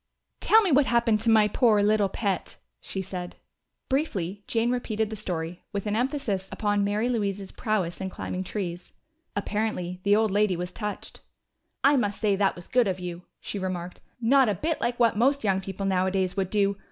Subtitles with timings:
[0.39, 3.35] "Tell me what happened to my poor little pet," she said.
[3.87, 8.93] Briefly Jane repeated the story, with an emphasis upon Mary Louise's prowess in climbing trees.
[9.35, 11.19] Apparently the old lady was touched.
[11.83, 14.01] "I must say that was good of you," she remarked.
[14.19, 16.77] "Not a bit like what most young people nowadays would do!